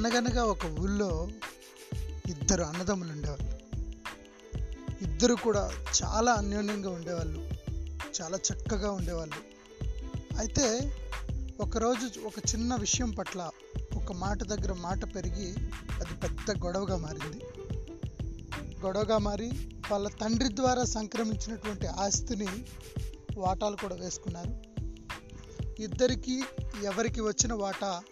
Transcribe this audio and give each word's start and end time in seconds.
అనగనగా 0.00 0.44
ఒక 0.44 0.64
ఊళ్ళో 0.64 1.28
ఇద్దరు 2.28 2.62
అన్నదమ్ములు 2.62 3.12
ఉండేవాళ్ళు. 3.12 3.50
ఇద్దరు 5.02 5.34
కూడా 5.34 5.72
చాలా 6.02 6.32
అన్యోన్యంగా 6.32 6.90
ఉండేవాళ్ళు. 6.90 7.50
చాలా 8.22 8.38
చక్కగా 8.38 8.90
ఉండేవాళ్ళు. 8.90 9.34
అయితే 10.38 10.92
ఒకరోజు 11.60 12.20
ఒక 12.20 12.32
చిన్న 12.38 12.74
విషయం 12.74 13.10
పట్ల 13.10 13.50
ఒక 13.94 14.12
మాట 14.12 14.42
దగ్గర 14.42 14.72
మాట 14.72 15.14
పెరిగి 15.14 15.54
అది 15.92 16.14
పెద్ద 16.14 16.64
గొడవగా 16.64 16.96
మారింది. 16.96 17.44
గొడవగా 18.80 19.18
మారి 19.18 19.50
వాళ్ళ 19.90 20.08
తండ్రి 20.08 20.56
ద్వారా 20.56 20.84
సంక్రమించినటువంటి 20.84 21.86
ఆస్తిని 21.86 22.48
వాటాలు 23.38 23.76
కూడా 23.76 23.94
వేసుకున్నారు. 23.94 24.54
ఇద్దరికి 25.82 26.42
ఎవరికి 26.84 27.20
వచ్చిన 27.20 27.54
వాటా 27.54 28.02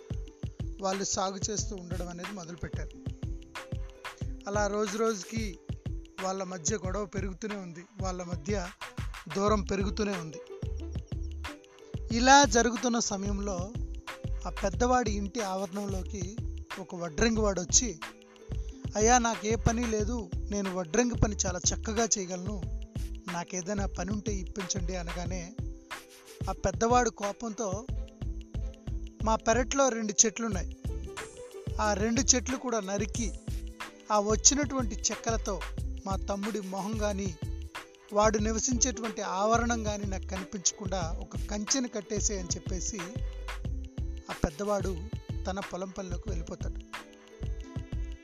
వాళ్ళు 0.83 1.05
సాగు 1.05 1.41
చేస్తూ 1.51 1.77
ఉండడం 1.77 2.09
అనేది 2.09 2.33
మొదలుపెట్టారు. 2.35 3.19
అలా 4.47 4.67
రోజు 4.67 4.99
రోజుకి 4.99 5.59
వాళ్ళ 6.23 6.43
మధ్య 6.43 6.77
గొడవ 6.77 7.07
పెరుగుతూనే 7.07 7.57
ఉంది. 7.57 7.85
వాళ్ళ 8.03 8.23
మధ్య 8.23 8.67
దూరం 9.37 9.63
పెరుగుతూనే 9.63 10.13
ఉంది. 10.13 10.41
ఇలా 12.17 12.45
జరుగుతున్న 12.45 12.99
సమయంలో 12.99 13.73
ఆ 14.47 14.51
పెద్దవాడి 14.51 15.11
ఇంటి 15.11 15.41
ఆవరణంలోకి 15.41 16.37
ఒక 16.79 16.95
వడ్రంగి 16.95 17.41
వాడు 17.41 17.61
వచ్చి 17.61 18.01
అయ్యా 18.97 19.19
నాకు 19.19 19.47
ఏ 19.47 19.55
పని 19.55 19.87
లేదు. 19.87 20.31
నేను 20.51 20.75
వడ్రంగి 20.75 21.15
పని 21.15 21.37
చాలా 21.47 21.59
చక్కగా 21.59 22.09
చేయగలను. 22.19 22.63
నాకేదైనా 23.33 23.87
పని 23.87 24.11
ఉంటే 24.11 24.35
ఇప్పించండి 24.35 24.97
అనగానే 24.97 25.55
ఆ 26.49 26.53
పెద్దవాడు 26.53 27.11
కోపంతో 27.11 27.87
మా 29.25 29.35
పెరట్లో 29.35 29.89
రెండు 29.89 30.15
చెట్లు 30.27 30.47
ఉన్నాయి 30.47 30.77
ఆ 31.81 31.95
రెండు 31.95 32.21
చెట్లు 32.21 32.57
కూడా 32.57 32.81
నరికి 32.81 33.33
ఆ 34.13 34.21
వచ్చినటువంటి 34.21 34.95
చెక్కలతో 34.95 35.61
మా 36.07 36.17
తమ్ముడి 36.17 36.61
మొహం 36.61 36.99
కానీ 36.99 37.37
వాడు 38.13 38.39
నివసించేటువంటి 38.39 39.23
ఆవరణం 39.23 39.85
కానీ 39.85 40.07
నాకు 40.07 40.27
కనిపించకుండా 40.27 41.19
ఒక 41.21 41.37
కంచెను 41.51 41.89
కట్టేసే 41.89 42.39
అని 42.39 42.49
చెప్పేసి 42.49 42.99
ఆ 44.31 44.35
పెద్దవాడు 44.45 44.97
తన 45.47 45.61
పొలం 45.61 45.91
పనిలోకి 45.91 46.29
వెళ్ళిపోతాడు. 46.29 46.81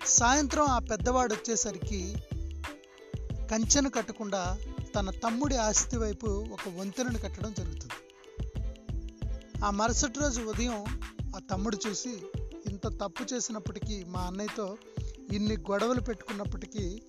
సాయంత్రం 0.07 0.65
ఆ 0.65 0.79
పెద్దవాడు 0.79 1.35
వచ్చేసరికి 1.35 2.15
కంచెను 3.51 3.91
కట్టకుండా 3.91 4.59
తన 4.95 5.11
తమ్ముడి 5.11 5.57
ఆస్తి 5.57 5.97
వైపు 5.97 6.27
ఒక 6.27 6.69
వంతెనను 6.77 7.19
కట్టడం 7.19 7.53
జరుగుతుంది. 7.53 8.14
ఆ 9.65 9.71
మరుసటి 9.71 10.21
రోజు 10.21 10.41
ఉదయం 10.41 10.85
ఆ 11.37 11.39
తమ్ముడు 11.51 11.79
చూసి 11.89 12.13
ఇంత 12.71 12.87
తప్పు 13.01 13.35
చేసినప్పటికీ 13.35 14.05
మా 14.05 14.21
అన్నయ్యతో 14.21 14.79
ఇన్ని 15.33 15.57
గొడవలు 15.57 16.01
పెట్టుకున్నప్పటికీ 16.01 17.03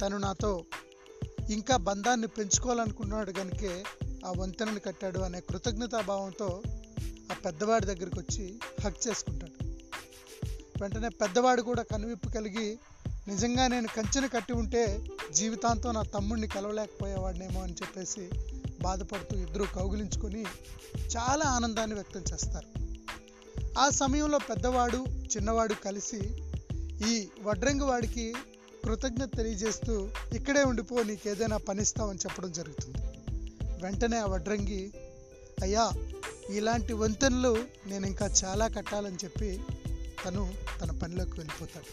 తను 0.00 0.18
నాతో 0.18 0.64
ఇంకా 1.50 1.76
బంధాన్ని 1.76 2.26
పెంచుకోవాలనుకున్నాడు 2.26 3.32
కనుకే 3.32 3.84
ఆ 4.26 4.32
వంతెనను 4.38 4.80
కట్టాడు 4.80 5.20
అనే 5.20 5.40
కృతజ్ఞతాభావంతో 5.40 6.62
ఆ 7.32 7.34
పెద్దవాడి 7.44 7.86
దగ్గరికి 7.86 8.18
వచ్చి 8.18 8.58
హక్ 8.84 9.08
చేసుకుంటాడు. 9.08 9.52
వెంటనే 10.82 11.08
పెద్దవాడు 11.08 11.62
కూడా 11.62 11.82
కనువిప్పు 11.82 12.28
కలిగి 12.28 12.78
నిజంగా 13.28 13.68
నేను 13.68 13.88
కంచెను 13.88 14.28
కట్టి 14.28 14.52
ఉంటే 14.52 14.82
జీవితాంతం 15.32 15.94
నా 15.94 16.02
తమ్ముడిని 16.02 16.48
కలవలేకపోయేవాడినేమో 16.48 17.62
అని 17.62 17.72
చెప్పేసి 17.72 18.24
బాధపడుతూ 18.84 19.34
ఇద్దరు 19.36 19.64
కౌగిలించుకొని 19.74 20.44
చాలా 21.16 21.44
ఆనందాన్ని 21.56 21.94
వ్యక్తం 21.94 22.24
చేస్తారు. 22.32 22.68
ఆ 23.78 23.86
సమయంలో 23.90 24.38
పెద్దవాడు 24.38 25.00
చిన్నవాడు 25.34 25.74
కలిసి 25.84 26.20
ఈ 27.10 27.14
వడ్రంగి 27.42 27.84
వాడికి 27.84 28.26
కృతజ్ఞత 28.84 29.30
తెలియజేస్తూ 29.36 29.94
ఇక్కడే 30.32 30.62
ఉండిపో 30.62 30.96
నీకు 31.02 31.28
ఏదైనా 31.28 31.56
పనిస్తామని 31.68 32.18
చెప్పడం 32.18 32.52
జరుగుతుంది. 32.52 32.98
వెంటనే 33.82 34.16
ఆ 34.16 34.26
వడ్రంగి 34.26 34.82
అయ్యా 35.62 35.86
ఇలాంటి 36.50 36.92
వంతెనలు 36.92 37.52
నేను 37.86 38.06
ఇంకా 38.06 38.26
చాలా 38.44 38.66
కట్టాలని 38.68 39.18
చెప్పి 39.24 39.50
తను 40.24 40.42
తన 40.80 40.90
పనిలోకి 41.02 41.36
వెళ్ళిపోతాడు. 41.40 41.90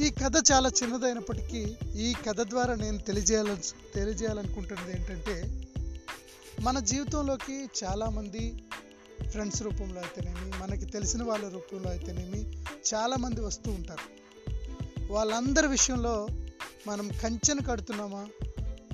ఈ 0.00 0.10
కథ 0.10 0.32
చాలా 0.52 0.68
చిన్నదైనప్పటికీ 0.68 1.76
ఈ 1.96 2.14
కథ 2.26 2.40
ద్వారా 2.40 2.74
నేను 2.74 2.98
తెలియజేయాలని 2.98 3.56
తెలియజేయాలనుకుంటున్నది 3.94 4.92
ఏంటంటే 4.92 5.66
మన 6.60 6.78
జీవితంలోకి 6.78 7.68
చాలామంది 7.84 8.64
ఫ్రెండ్స్ 9.30 9.62
రూపంలో 9.62 10.00
అయితేనేమి 10.00 10.52
మనకి 10.58 10.84
తెలిసిన 10.84 11.22
వాళ్ళ 11.22 11.48
రూపంలో 11.48 11.90
అయితేనేమి 11.90 12.62
చాలామంది 12.94 13.40
వస్తూ 13.40 13.70
ఉంటారు. 13.70 14.06
వాళ్ళందరి 15.12 15.66
విషయంలో 15.66 16.28
మనం 16.86 17.08
కంచెను 17.08 17.62
కడుతున్నామా 17.62 18.28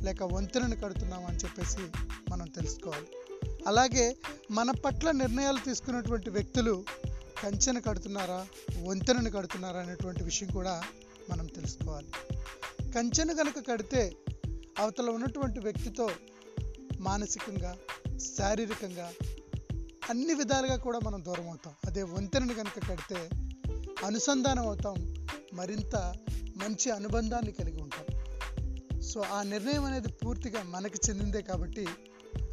లేక 0.00 0.22
వంతెనను 0.22 0.76
కడుతున్నామా 0.76 1.26
అని 1.26 1.36
చెప్పేసి 1.36 1.78
మనం 2.30 2.46
తెలుసుకోవాలి. 2.46 3.06
అలాగే 3.66 4.16
మన 4.50 4.70
పట్ల 4.70 5.10
నిర్ణయాలు 5.10 5.58
తీసుకున్నటువంటి 5.64 6.30
వ్యక్తులు 6.30 6.84
కంచెను 7.42 7.80
కడుతున్నారా 7.80 8.46
వంతెనను 8.82 9.30
కడుతున్నారా 9.30 9.80
అనేటువంటి 9.80 10.24
విషయం 10.24 10.50
కూడా 10.50 10.82
మనం 11.30 11.46
తెలుసుకోవాలి. 11.46 12.08
కంచెను 12.92 13.34
కనుక 13.34 13.70
కడితే 13.70 14.12
అవతల 14.78 15.10
ఉన్నటువంటి 15.10 15.60
వ్యక్తితో 15.60 16.10
మానసికంగా 17.00 17.76
శారీరకంగా 18.18 19.12
అన్ని 20.10 20.34
విధాలుగా 20.34 20.76
కూడా 20.76 20.98
మనం 20.98 21.24
దూరం 21.24 21.48
అవుతాం. 21.48 21.74
అదే 21.86 22.02
వంతెనను 22.02 22.54
కనుక 22.54 22.90
కడితే 22.90 23.30
అనుసంధానం 24.06 24.66
అవుతాం 24.66 25.24
మరింత 25.52 26.14
మంచి 26.56 26.90
అనుబంధాన్ని 26.90 27.52
కలిగి 27.52 27.82
ఉంటాం. 27.82 28.06
సో 29.00 29.20
ఆ 29.20 29.42
నిర్ణయం 29.42 29.84
అనేది 29.84 30.08
పూర్తిగా 30.08 30.62
మనకి 30.62 31.10
చెందిందే 31.10 31.42
కాబట్టి 31.42 31.86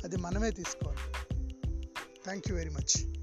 అది 0.03 0.17
మనమే 0.17 0.51
తీసుకోవాలి. 0.51 1.13
Thank 2.23 2.49
you 2.49 2.55
very 2.55 2.69
much 2.69 3.18